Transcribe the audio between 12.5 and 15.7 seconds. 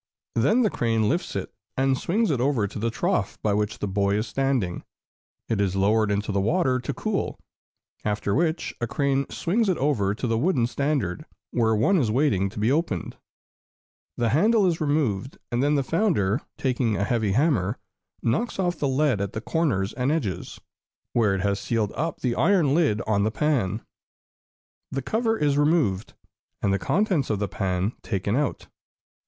be opened. The handle is removed, and